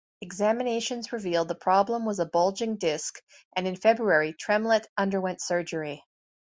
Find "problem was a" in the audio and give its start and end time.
1.53-2.25